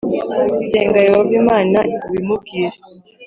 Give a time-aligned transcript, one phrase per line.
[0.69, 2.77] Senga Yehova Imana ubimubwire